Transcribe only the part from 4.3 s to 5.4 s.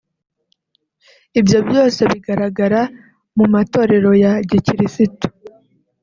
Gikirisitu